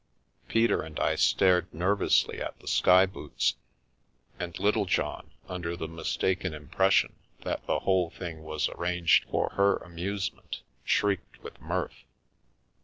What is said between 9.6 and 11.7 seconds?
amusement, shrieked with